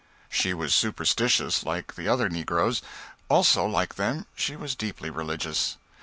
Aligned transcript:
She 0.31 0.55
was 0.55 0.73
superstitious 0.73 1.63
like 1.63 1.93
the 1.93 2.07
other 2.07 2.27
negroes; 2.27 2.81
also, 3.29 3.67
like 3.67 3.97
them, 3.97 4.25
she 4.35 4.55
was 4.55 4.73
deeply 4.73 5.11
religious. 5.11 5.77